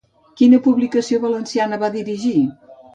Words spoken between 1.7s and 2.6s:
va dirigir?